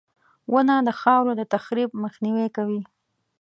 •ونه 0.51 0.75
د 0.87 0.89
خاورو 0.99 1.31
د 1.39 1.41
تخریب 1.53 1.89
مخنیوی 2.03 2.47
کوي. 2.57 2.81